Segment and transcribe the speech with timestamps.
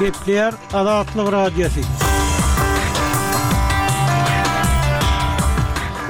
[0.00, 1.80] Gepler Azatlyk Radiosu.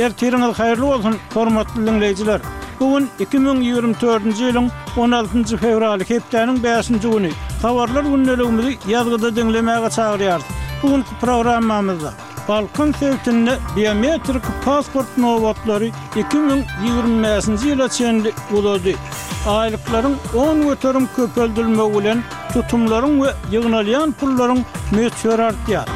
[0.00, 2.40] Er tiriňiz haýyrly bolsun, hormatly dinleýijiler.
[2.78, 7.30] Bugun 2024-nji ýylyň 16-njy fevral hepdeniň 5-nji güni.
[7.62, 10.46] Habarlar günnelegimizi ýazgyda dinlemäge çagyrýar.
[10.82, 12.12] Bugunky programmamyzda
[12.48, 18.94] Balkın sevtinde biometrik pasport novatları 2020-ci ila çendi uladı.
[19.48, 24.58] Aylıkların 10 vötörüm köpöldülme ulen tutumların ve yığınalayan pulların
[24.90, 25.88] meçhör artıyar.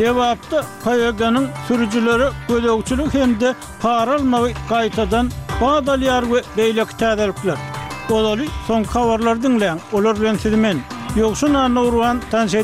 [0.00, 8.46] Levapta Kayaga'nın sürücüleri gölökçülük hem de paralmağı kaytadan bağdalyar ve beylek tədərplər.
[8.66, 10.78] son kavarlar dinleyen olur ben sizmen.
[11.16, 12.54] Yoksun anna uruan tanş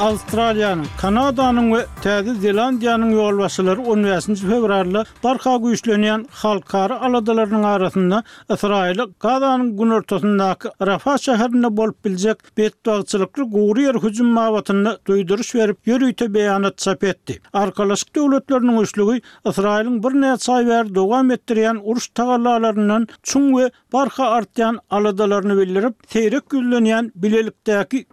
[0.00, 4.40] Avstraliyanın, Kanada'nın ve Tezi Zelandiya'nın yolbaşıları 19.
[4.42, 8.22] fevrarlı barka güçlönüyen halkarı aladalarının arasında
[8.54, 15.86] Israel'i Gaza'nın gün ortasındaki Rafa şehrine bolp bilecek betdoğçılıklı guri yer hücum mavatını duyduruş verip
[15.86, 17.40] yürüyte beyanat çap etti.
[17.52, 19.16] Arkalaşık devletlerinin uçluğu
[19.50, 26.50] Israel'in bir neçay ver doğam ettiriyen uruş tağalalarının çun ve barka artyan aladalarını bildirip seyrek
[26.50, 28.06] güllönüyen bilelikteki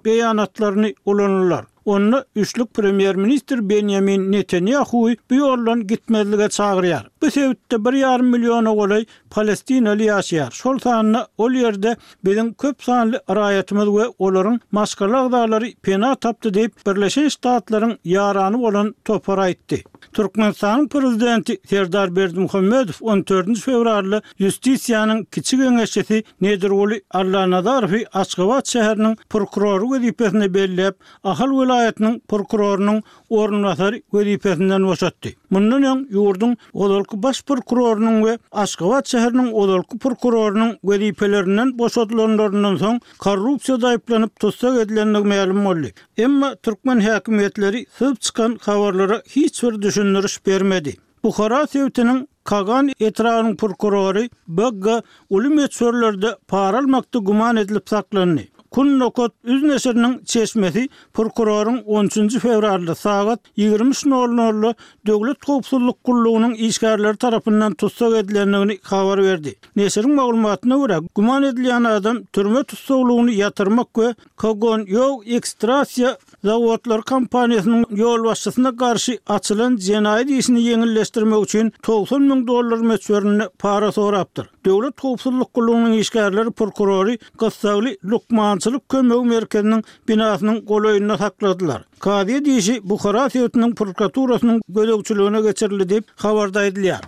[1.86, 7.00] Onu üçlük premier minister Benjamin Netanyahu bu yollan gitmezlige çağırıyor.
[7.22, 10.52] Bu sebeple bir yar milyona olay palestinali yaşayar.
[10.52, 17.26] Şol sahanına ol yerde bizim köp sanly arayetimiz we oların maskalak pena tapdy deyip Birleşen
[17.30, 19.84] Ştatlaryň yaranı olan topara itti.
[20.14, 20.54] Türkmen
[20.90, 23.58] prezidenti Serdar Berdimuhammedow 14.
[23.60, 30.92] fevrarlı Justisiýanyň kiçik öngeçesi Nedirgoli Arla Nadarfi Asgavat şehrinin prokuroru gözüpesini belli
[31.24, 35.36] ahal vilayetinin prokurorunun orunlatar vedipesinden vasatdi.
[35.50, 43.82] Mundan yon yurdun odolku bas prokurorunun ve Asgavat seherinin odolku prokurorunun vedipelerinden vasatlandorundan son korrupsiya
[43.82, 45.94] dayiplanip tostak edilendik meyalim molli.
[46.18, 50.96] Emma Türkmen hakimiyyetleri sığıp çıkan kavarlara hiç bir düşünürüş vermedi.
[51.24, 58.55] Bukhara sevtinin Kagan etrağının prokurori Bögga ulimiyet sorularda paralmakta guman edilip saklanlandi.
[58.76, 62.38] Kul nokot üz nesirinin çeşmesi prokurorun 13.
[62.40, 64.74] fevrarlı sağat 23 nol nolulu
[65.08, 69.56] dövlet kopsulluk kulluğunun işgarları tarafından tutsak edilenini kavar verdi.
[69.76, 77.86] Nesirin mağulmatına göre guman edilen adam türme tutsakluğunu yatırmak ve kogon yov ekstrasya zavuatlar kampanyasının
[77.90, 84.48] yol başlasına karşı açılan cenayi dişini yenilleştirmek için 90 000 dolar mesverini para soraptır.
[84.66, 91.84] Döwlet howpsuzlyk gurulunyň işgärleri prokurori Gassawly Lukmançylyk kömek merkezinin binasynyň golöýünde sakladılar.
[92.06, 97.02] Kadi diýişi Bukhara söýetiniň prokuraturasynyň gödökçülüğüne geçirildi diýip habarda edilýär.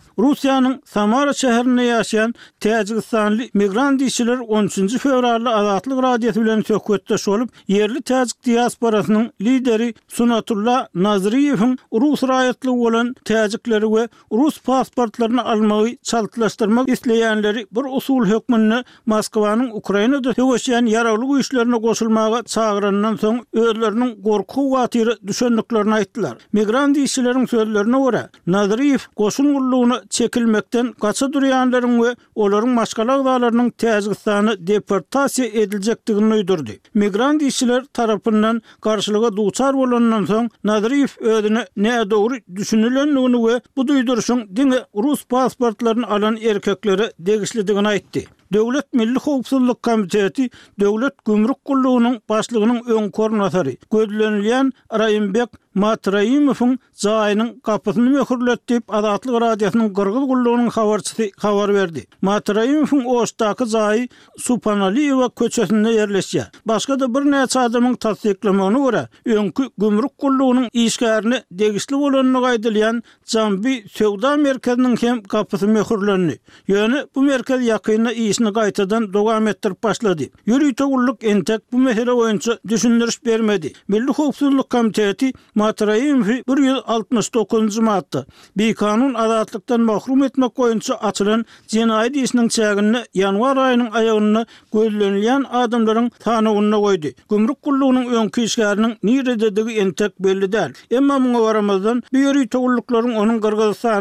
[0.86, 2.34] Samara şäherinde yaşayan...
[2.62, 10.88] Täjikistanly migrant diýişler 13-nji fevralda Azatlyk radiýasy bilen söhbetde şolup, yerli Täjik diasporasynyň lideri Sunatulla
[10.96, 18.84] Nazriýewiň Rus raýatly bolan Täjikleri we Rus pasportlaryny almagy çaltlaşdyrmak isleýän liderleri bir usul hökmünü
[19.08, 26.36] Moskwanyň Ukrainada höwüşen yaralyk güýçlerine goşulmagy çagyrandan soň özlerini gorku watyry düşündüklerini aýtdylar.
[26.54, 34.50] Migrant işçileriň sözlerine görä, Nazriyev goşun gurluğuna çekilmekden gaça durýanlaryň we olaryň maşgalag daglarynyň täzgistany
[34.68, 36.80] deportasiýa ediljekdigini öýdürdi.
[36.96, 44.80] Migrant işçiler tarapyndan garşylyga duçar bolandan soň Nazriyev özüne näde doğru düşünilenligini bu duýduruşyň diňe
[45.04, 48.26] rus pasportlaryny alan erkekleri degişli aýtdy.
[48.54, 50.50] Döwlet Milli Howpsuzlyk Komiteti
[50.80, 53.76] Döwlet Gümrük Gullugynyň başlygynyň öňkörüni atary.
[53.92, 54.68] Gödlenilýän
[55.00, 55.50] Raýymbek
[55.84, 56.72] Matraýymowyň
[57.04, 62.04] jaýynyň gapysyny möhürletdip Azatlyk radiosynyň Gürgül Gullugynyň habarçysy habar berdi.
[62.26, 64.04] Matraýymowyň ostaky jaýy
[64.48, 66.48] Supanaliýewa köçesinde ýerleşýär.
[66.66, 74.36] Başga da bir näçe adamyň tasdiklemegine görä, öňkü Gümrük Gullugynyň işgärini degişli bolanyny Zambi Söwda
[74.38, 76.36] merkeziniň hem gapysy möhürlendi.
[76.68, 80.24] Ýöne bu merkez ýakyny işini qaytadan dogam etdir başladı.
[80.46, 83.74] Yürüy toğulluk entek bu mehere oyuncu düşündürüş bermedi.
[83.88, 88.26] Milli Hukuksuzluk Komiteti Matrayim 169-cu
[88.58, 96.10] Bir kanun adatlıktan mahrum etmek oyuncu açılan cinayet işinin çeğinini yanvar ayının ayağını gözlenilen adımların
[96.20, 97.08] tanığını koydu.
[97.30, 100.72] Gümrük kulluğunun önkü işgarının nire dediği entek belli der.
[100.92, 103.96] Emma muna varamadan bir yürüy toğullukların onun gırgızı ehli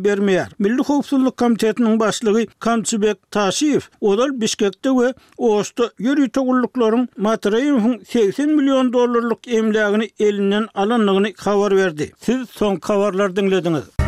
[0.01, 7.99] elini elini Milli Hoopsulluk Komitetinin başlığı Kamçubek Taşiyev, odal Bişkek'te ve Oğuz'ta yürü togullukların Matrayev'in
[8.07, 12.13] 80 milyon dollarlyk emlägini elinden alanlığını kavar verdi.
[12.21, 13.93] Siz son kavarlar dinlediniz.